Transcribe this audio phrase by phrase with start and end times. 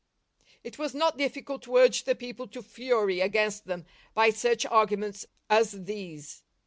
[0.63, 3.85] It was not difficult to urge the people to fury against them
[4.15, 6.41] by such arguments as these.